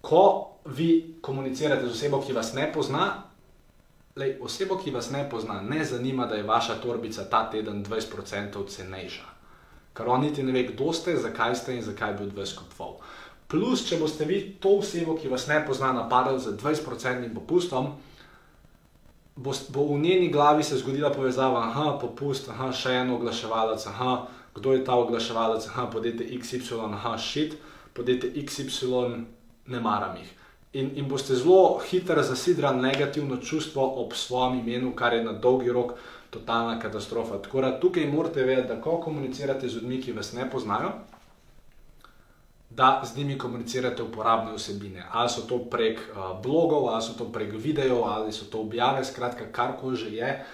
ko 0.02 0.55
vi 0.66 1.16
komunicirate 1.22 1.88
z 1.88 1.92
osebo, 1.92 2.22
ki 2.22 2.34
vas 2.34 2.54
ne 2.54 2.72
pozna, 2.74 3.24
lej, 4.16 4.38
osebo, 4.42 4.78
ki 4.78 4.92
vas 4.92 5.12
ne 5.12 5.28
pozna, 5.30 5.62
ne 5.62 5.86
zanima, 5.86 6.26
da 6.26 6.36
je 6.36 6.44
vaša 6.44 6.80
torbica 6.82 7.30
ta 7.30 7.50
teden 7.52 7.86
20% 7.86 8.68
cenejša. 8.68 9.26
Ker 9.94 10.10
on 10.10 10.22
niti 10.22 10.44
ne 10.44 10.52
ve, 10.52 10.64
kdo 10.68 10.94
ste, 10.94 11.18
zakaj 11.18 11.56
ste 11.56 11.76
in 11.76 11.84
zakaj 11.84 12.14
bi 12.14 12.24
od 12.24 12.38
vas 12.38 12.54
kupoval. 12.58 12.98
Plus, 13.48 13.86
če 13.88 14.00
boste 14.02 14.26
vi 14.26 14.40
to 14.60 14.80
osebo, 14.82 15.16
ki 15.16 15.30
vas 15.30 15.48
ne 15.48 15.62
pozna, 15.66 15.94
napadali 15.94 16.40
z 16.42 16.58
20% 16.58 17.30
popustom, 17.36 17.94
bo, 19.36 19.54
bo 19.70 19.86
v 19.94 20.00
njeni 20.02 20.32
glavi 20.32 20.64
se 20.64 20.78
zgodila 20.78 21.12
povezava, 21.14 21.62
aha, 21.70 21.98
popust, 22.02 22.50
aha, 22.50 22.72
še 22.74 22.96
en 23.04 23.14
oglaševalec, 23.14 23.86
aha, 23.88 24.16
kdo 24.56 24.74
je 24.74 24.84
ta 24.88 24.96
oglaševalec, 24.98 25.68
aha, 25.68 25.86
podjetje 25.94 26.40
XY, 26.40 26.82
aha, 26.90 27.18
shit, 27.18 27.54
podjetje 27.94 28.34
XY, 28.34 29.24
ne 29.68 29.80
maram 29.80 30.18
jih. 30.18 30.34
In, 30.76 30.92
in 31.00 31.08
boste 31.08 31.36
zelo 31.40 31.80
hitro 31.80 32.24
zasidrali 32.24 32.82
negativno 32.84 33.38
čustvo 33.38 33.84
ob 34.02 34.14
svojem 34.14 34.60
imenu, 34.60 34.92
kar 34.96 35.14
je 35.14 35.24
na 35.24 35.32
dolgi 35.32 35.72
rok 35.72 35.94
totalna 36.30 36.80
katastrofa. 36.80 37.38
Tako 37.42 37.62
da 37.62 37.80
tukaj 37.80 38.08
morate 38.12 38.44
vedeti, 38.44 38.68
da 38.68 38.82
ko 38.82 38.98
komunicirate 39.00 39.70
z 39.70 39.80
ljudmi, 39.80 40.02
ki 40.02 40.14
vas 40.14 40.34
ne 40.34 40.50
poznajo, 40.52 40.92
da 42.70 43.02
z 43.06 43.18
njimi 43.18 43.38
komunicirate 43.38 44.04
uporabne 44.04 44.56
vsebine. 44.56 45.06
Ali 45.12 45.30
so 45.30 45.46
to 45.48 45.62
prek 45.72 46.00
uh, 46.00 46.42
blogov, 46.44 46.90
ali 46.90 47.04
so 47.04 47.16
to 47.18 47.32
prek 47.32 47.54
videov, 47.56 48.04
ali 48.04 48.34
so 48.34 48.46
to 48.52 48.60
objave, 48.60 49.06
skratka, 49.06 49.48
karkoli 49.52 49.96
že 49.96 50.10
je. 50.16 50.46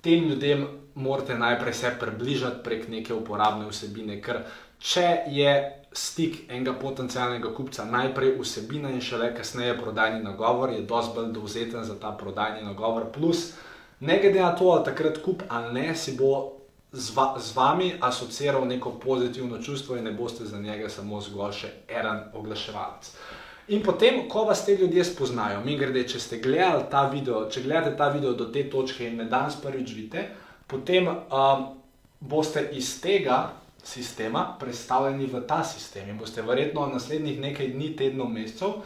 Tem 0.00 0.28
ljudem 0.28 0.66
morate 0.94 1.38
najprej 1.38 1.74
se 1.74 1.96
približati 2.00 2.60
prek 2.64 2.88
neke 2.88 3.14
uporabne 3.14 3.68
vsebine, 3.68 4.20
ker 4.20 4.44
če 4.78 5.24
je 5.32 5.54
stik 5.94 6.50
enega 6.50 6.72
potencijalnega 6.74 7.52
kupca, 7.54 7.84
najprej 7.84 8.34
vsebina 8.40 8.90
in 8.90 9.00
šele 9.00 9.30
kasneje 9.36 9.76
prodajni 9.78 10.22
nagovor, 10.24 10.72
je 10.74 10.82
dosti 10.82 11.14
bolj 11.14 11.30
dovzeten 11.32 11.84
za 11.84 11.94
ta 12.00 12.10
prodajni 12.18 12.64
nagovor. 12.66 13.12
Plus, 13.12 13.52
ne 14.00 14.18
glede 14.22 14.42
na 14.42 14.56
to, 14.56 14.72
ali 14.74 14.84
takrat 14.84 15.22
kup 15.22 15.42
ali 15.48 15.72
ne, 15.74 15.94
si 15.96 16.16
bo 16.18 16.52
z, 16.92 17.14
va, 17.14 17.34
z 17.38 17.56
vami 17.56 17.92
asociiral 18.00 18.66
neko 18.66 18.90
pozitivno 18.90 19.62
čustvo 19.62 19.96
in 19.96 20.04
ne 20.04 20.12
boste 20.12 20.44
za 20.44 20.58
njega 20.58 20.88
samo 20.88 21.20
zgolj 21.20 21.52
še 21.52 21.72
en 21.88 22.20
oglaševalec. 22.34 23.10
In 23.68 23.82
potem, 23.82 24.26
ko 24.28 24.44
vas 24.44 24.64
te 24.66 24.76
ljudje 24.76 25.04
spoznajo, 25.04 25.62
mi 25.64 25.78
grede, 25.78 26.02
če 26.08 26.20
ste 26.20 26.38
gledali 26.38 26.84
ta 26.90 27.06
video, 27.08 27.46
če 27.50 27.62
gledate 27.62 27.96
ta 27.96 28.10
video 28.12 28.34
do 28.34 28.50
te 28.52 28.66
točke 28.70 29.06
in 29.08 29.16
me 29.16 29.24
danes 29.24 29.56
prvič 29.62 29.94
vidite, 29.94 30.26
potem 30.66 31.08
um, 31.08 31.64
boste 32.20 32.68
iz 32.72 32.98
tega 33.00 33.63
sistema 33.84 34.56
predstavljeni 34.60 35.26
v 35.26 35.40
ta 35.46 35.64
sistem. 35.64 36.08
In 36.08 36.18
boste 36.18 36.42
verjetno 36.42 36.86
naslednjih 36.86 37.40
nekaj 37.40 37.68
dni, 37.68 37.96
tednov, 37.96 38.30
mesecev 38.32 38.68
uh, 38.68 38.84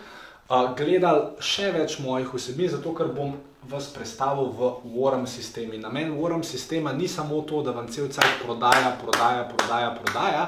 gledali 0.77 1.39
še 1.41 1.71
več 1.73 1.99
mojih 2.03 2.35
vsebin, 2.35 2.71
zato 2.73 2.95
ker 2.95 3.13
bom 3.15 3.37
vas 3.69 3.89
predstavil 3.93 4.51
v 4.55 4.73
Warm 4.95 5.27
sistemu. 5.27 5.79
Namen 5.79 6.17
Warm 6.19 6.43
sistema 6.43 6.93
ni 6.93 7.09
samo 7.09 7.43
to, 7.43 7.63
da 7.63 7.75
vam 7.77 7.89
cel 7.89 8.09
cel 8.09 8.29
prodaja, 8.43 8.97
prodaja, 9.03 9.45
prodaja, 9.51 9.95
prodaja, 9.95 10.45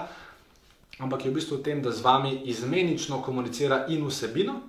ampak 0.99 1.25
je 1.25 1.31
v 1.31 1.35
bistvu 1.35 1.61
v 1.61 1.63
tem, 1.63 1.83
da 1.83 1.93
z 1.93 2.05
vami 2.05 2.43
izmenično 2.45 3.23
komunicira 3.23 3.87
in 3.89 4.07
vsebino. 4.07 4.61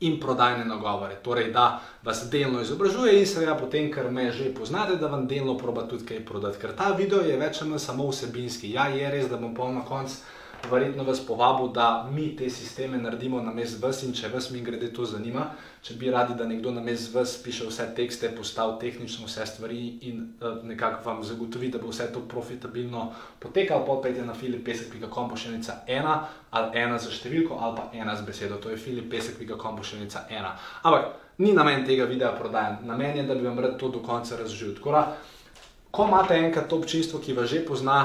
In 0.00 0.20
prodajne 0.20 0.64
nagovore. 0.64 1.16
Torej, 1.24 1.50
da 1.52 1.80
vas 2.04 2.26
delno 2.30 2.60
izobražuje 2.60 3.18
in 3.18 3.26
seveda 3.26 3.54
potem, 3.56 3.90
ker 3.92 4.10
me 4.10 4.30
že 4.32 4.54
poznate, 4.54 4.96
da 4.96 5.06
vam 5.06 5.26
delno 5.26 5.56
proba 5.58 5.86
tudi 5.88 6.06
kaj 6.06 6.24
prodati. 6.24 6.60
Ker 6.60 6.74
ta 6.76 6.92
video 6.92 7.20
je 7.24 7.36
več 7.36 7.62
ali 7.62 7.70
manj 7.70 7.84
samo 7.84 8.08
vsebinski. 8.10 8.72
Ja, 8.72 8.88
je 8.88 9.10
res, 9.10 9.30
da 9.30 9.36
bom 9.36 9.54
pa 9.54 9.70
na 9.72 9.84
koncu 9.84 10.16
verjetno 10.70 11.04
vas 11.04 11.20
povabil, 11.26 11.68
da 11.72 12.08
mi 12.12 12.36
te 12.36 12.50
sisteme 12.50 12.98
naredimo 12.98 13.40
na 13.42 13.52
mest 13.52 13.82
vas 13.82 14.02
in 14.02 14.12
če 14.14 14.28
vas 14.28 14.50
mi 14.50 14.60
grede 14.60 14.92
to 14.94 15.04
zanima, 15.04 15.46
če 15.82 15.94
bi 15.94 16.10
radi, 16.10 16.34
da 16.34 16.46
nekdo 16.46 16.70
na 16.70 16.80
mest 16.80 17.14
vas 17.14 17.36
piše 17.42 17.66
vse 17.66 17.86
tekste, 17.96 18.30
postav 18.36 18.76
tehnično 18.80 19.26
vse 19.26 19.46
stvari 19.46 19.78
in 20.08 20.22
uh, 20.40 20.64
nekako 20.64 21.08
vam 21.08 21.22
zagotovi, 21.24 21.68
da 21.68 21.78
bo 21.78 21.92
vse 21.92 22.08
to 22.12 22.20
profitabilno 22.28 23.12
potekalo, 23.38 23.84
podpejte 23.86 24.24
na 24.26 24.34
filipesek.com 24.34 25.30
pošiljnica 25.30 25.78
ena 25.86 26.18
ali 26.50 26.78
ena 26.78 26.98
za 26.98 27.10
številko 27.10 27.58
ali 27.60 27.76
pa 27.76 27.88
ena 27.92 28.16
z 28.16 28.26
besedo, 28.26 28.56
to 28.62 28.70
je 28.70 28.80
filipesek.com 28.80 29.76
pošiljnica 29.76 30.26
ena. 30.30 30.56
Ampak 30.82 31.12
ni 31.38 31.52
namen 31.52 31.84
tega 31.86 32.04
videa 32.04 32.32
prodajen, 32.36 32.78
namen 32.88 33.16
je, 33.16 33.26
da 33.28 33.34
bi 33.34 33.46
vam 33.46 33.58
rad 33.58 33.78
to 33.78 33.88
do 33.88 34.02
konca 34.02 34.36
razžil. 34.36 34.74
Tako 34.74 34.92
da, 34.92 35.02
ko 35.90 36.06
imate 36.08 36.38
enkrat 36.38 36.68
to 36.68 36.78
občinstvo, 36.80 37.20
ki 37.20 37.36
vas 37.36 37.50
že 37.50 37.64
pozna, 37.66 38.00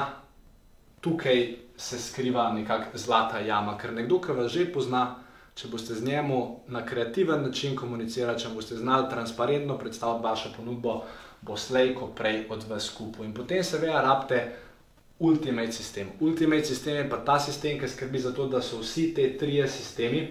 tukaj 1.00 1.46
se 1.82 1.98
skriva 1.98 2.52
nekakšna 2.52 2.98
zlata 2.98 3.38
jama. 3.38 3.76
Ker 3.78 3.92
nekdo, 3.92 4.20
ki 4.22 4.32
vas 4.38 4.52
že 4.52 4.68
pozna, 4.72 5.02
če 5.58 5.68
boste 5.68 5.94
z 5.98 6.06
njim 6.06 6.30
na 6.68 6.84
kreativen 6.86 7.42
način 7.42 7.76
komunicirali, 7.76 8.38
če 8.38 8.52
boste 8.54 8.78
znali 8.78 9.10
transparentno 9.10 9.78
predstaviti 9.78 10.24
vašo 10.24 10.52
ponudbo, 10.56 11.02
bo 11.42 11.56
slej, 11.56 11.94
ko 11.98 12.12
prej 12.14 12.46
od 12.54 12.68
vas 12.70 12.86
skupaj. 12.86 13.26
In 13.26 13.34
potem 13.34 13.64
seveda 13.64 14.02
rabite 14.02 14.44
ultimate 15.18 15.72
sistem. 15.72 16.14
Ultimate 16.20 16.64
sistem 16.64 16.96
je 16.96 17.10
pa 17.10 17.18
ta 17.26 17.40
sistem, 17.40 17.80
ki 17.80 17.88
skrbi 17.88 18.22
za 18.22 18.32
to, 18.32 18.46
da 18.48 18.62
so 18.62 18.78
vsi 18.80 19.10
te 19.14 19.26
trije 19.38 19.68
sistemi 19.68 20.22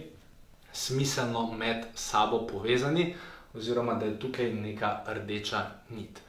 smiselno 0.73 1.51
med 1.51 1.85
sabo 1.95 2.45
povezani, 2.47 3.13
oziroma 3.53 3.99
da 3.99 4.05
je 4.05 4.19
tukaj 4.19 4.53
neka 4.53 5.01
rdeča 5.07 5.65
nit. 5.89 6.23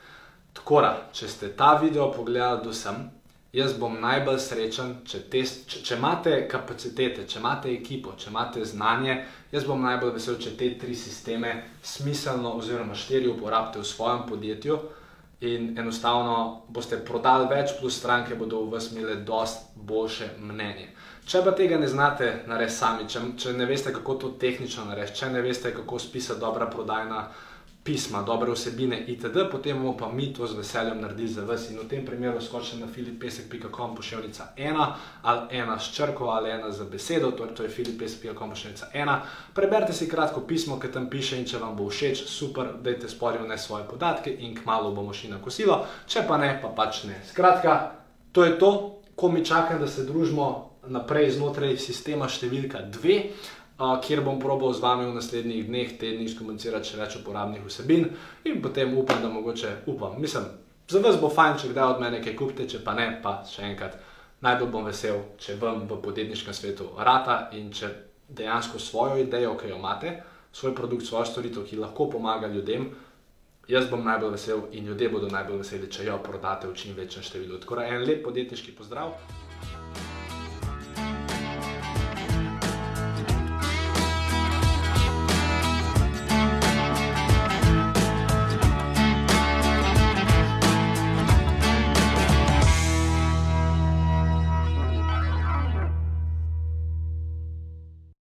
Tako 0.52 0.80
da, 0.82 0.92
če 1.14 1.28
ste 1.28 1.52
ta 1.56 1.76
video 1.78 2.10
pogledali 2.12 2.64
do 2.64 2.72
sem, 2.74 3.06
jaz 3.52 3.74
bom 3.78 3.98
najbolj 4.00 4.38
srečen, 4.40 4.94
če, 5.04 5.20
te, 5.32 5.42
če, 5.44 5.82
če 5.84 5.98
imate 5.98 6.36
kapacitete, 6.48 7.26
če 7.28 7.38
imate 7.40 7.72
ekipo, 7.74 8.14
če 8.16 8.30
imate 8.32 8.64
znanje. 8.64 9.18
Jaz 9.52 9.68
bom 9.68 9.82
najbolj 9.84 10.14
vesel, 10.16 10.38
če 10.40 10.54
te 10.56 10.70
tri 10.80 10.96
sisteme 10.96 11.58
smiselno, 11.84 12.54
oziroma 12.56 12.96
štiri 12.96 13.28
uporabite 13.28 13.82
v 13.82 13.88
svojem 13.88 14.24
podjetju 14.30 14.80
in 15.42 15.72
enostavno 15.78 16.62
boste 16.70 16.96
prodali 17.04 17.48
več, 17.50 17.74
plus 17.80 17.96
stranke 17.98 18.36
bodo 18.38 18.62
v 18.62 18.76
vas 18.76 18.92
imele 18.92 19.16
dosti 19.26 19.82
boljše 19.88 20.36
mnenje. 20.38 20.86
Če 21.26 21.42
pa 21.44 21.52
tega 21.58 21.78
ne 21.78 21.88
znate 21.90 22.28
narediti 22.50 22.76
sami, 22.76 23.08
če, 23.10 23.20
če 23.38 23.52
ne 23.58 23.66
veste, 23.66 23.92
kako 23.94 24.14
to 24.22 24.30
tehnično 24.38 24.86
narediti, 24.88 25.18
če 25.18 25.32
ne 25.34 25.42
veste, 25.42 25.74
kako 25.74 25.98
spisati 26.02 26.40
dobra 26.40 26.70
prodajna 26.70 27.26
pisma, 27.84 28.22
dobre 28.22 28.52
vsebine 28.52 29.04
itd., 29.06 29.50
potem 29.50 29.78
bomo 29.78 29.96
pa 29.96 30.08
mi 30.08 30.32
to 30.32 30.46
z 30.46 30.54
veseljem 30.54 31.00
naredili 31.00 31.28
za 31.28 31.44
vas 31.44 31.70
in 31.70 31.78
v 31.78 31.88
tem 31.88 32.04
primeru 32.06 32.40
skočite 32.40 32.76
na 32.76 32.86
filipesek.com 32.86 33.96
pošiljnica 33.96 34.52
ena 34.56 34.94
ali 35.22 35.58
ena 35.58 35.78
s 35.78 35.90
črko 35.94 36.24
ali 36.24 36.50
ena 36.50 36.70
za 36.70 36.84
besedo, 36.84 37.30
torej 37.30 37.54
to 37.54 37.62
je 37.62 37.68
filipesek.com 37.68 38.50
pošiljnica 38.50 38.86
ena. 38.92 39.22
Preberite 39.54 39.92
si 39.92 40.08
kratko 40.08 40.40
pismo, 40.40 40.78
ki 40.78 40.92
tam 40.92 41.10
piše 41.10 41.38
in 41.38 41.44
če 41.44 41.58
vam 41.58 41.76
bo 41.76 41.88
všeč, 41.90 42.24
super, 42.26 42.74
dajte 42.82 43.08
spodaj 43.08 43.42
vne 43.42 43.58
svoje 43.58 43.84
podatke 43.90 44.30
in 44.30 44.54
kmalo 44.54 44.94
bomo 44.94 45.12
šli 45.12 45.30
na 45.30 45.42
kosilo, 45.42 45.86
če 46.06 46.22
pa 46.28 46.38
ne, 46.38 46.58
pa 46.62 46.68
pač 46.68 47.04
ne. 47.04 47.18
Skratka, 47.26 47.92
to 48.32 48.44
je 48.44 48.58
to, 48.58 49.00
ko 49.16 49.28
mi 49.28 49.44
čakam, 49.44 49.80
da 49.80 49.86
se 49.86 50.04
družimo 50.04 50.78
naprej 50.88 51.30
znotraj 51.30 51.76
sistema 51.78 52.28
številka 52.28 52.80
dve 53.78 54.00
kjer 54.02 54.20
bom 54.24 54.40
probal 54.40 54.72
z 54.72 54.80
vami 54.80 55.06
v 55.06 55.14
naslednjih 55.14 55.66
dneh, 55.66 55.98
tednih 55.98 56.30
skomunicirati 56.30 56.88
še 56.88 56.98
več 57.00 57.16
uporabnih 57.20 57.64
vsebin 57.66 58.08
in 58.44 58.62
potem 58.62 58.96
upam, 58.98 59.22
da 59.22 59.28
mogoče 59.28 59.76
upam. 59.86 60.20
Mislim, 60.20 60.44
za 60.88 61.00
vas 61.00 61.18
bo 61.20 61.28
fajn, 61.28 61.58
če 61.58 61.72
kdaj 61.72 61.94
od 61.94 62.00
mene 62.00 62.22
kaj 62.22 62.36
kupite, 62.36 62.68
če 62.68 62.82
pa 62.84 62.94
ne, 62.94 63.20
pa 63.22 63.42
še 63.48 63.62
enkrat. 63.70 63.98
Najbolj 64.42 64.70
bom 64.70 64.84
vesel, 64.84 65.20
če 65.38 65.56
vam 65.60 65.86
v 65.86 66.00
podjetniškem 66.02 66.54
svetu 66.54 66.90
rata 66.98 67.48
in 67.54 67.70
če 67.72 67.90
dejansko 68.28 68.78
svojo 68.78 69.20
idejo, 69.22 69.54
ki 69.56 69.70
jo 69.70 69.78
imate, 69.78 70.16
svoj 70.52 70.74
produkt, 70.74 71.06
svojo 71.06 71.26
storitev, 71.26 71.66
ki 71.66 71.78
lahko 71.78 72.08
pomaga 72.10 72.50
ljudem, 72.50 72.90
jaz 73.70 73.86
bom 73.90 74.02
najbolj 74.04 74.34
vesel 74.34 74.66
in 74.72 74.90
ljudje 74.90 75.08
bodo 75.12 75.30
najbolj 75.30 75.62
veseli, 75.62 75.90
če 75.90 76.10
jo 76.10 76.18
prodate 76.24 76.68
v 76.68 76.74
čim 76.74 76.98
večjem 76.98 77.24
številu. 77.24 77.62
Tako 77.62 77.78
da 77.78 77.86
en 77.86 78.04
lep 78.06 78.24
podjetniški 78.26 78.74
pozdrav. 78.78 79.14